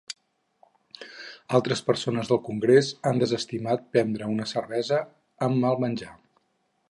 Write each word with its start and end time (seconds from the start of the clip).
Altres 1.57 1.83
persones 1.89 2.31
del 2.31 2.41
congrés 2.47 2.89
han 3.11 3.21
desestimat 3.25 3.87
prendre 3.97 4.33
una 4.37 4.49
cervesa 4.53 5.01
amb 5.49 5.71
el 5.73 5.81
menjar. 5.85 6.13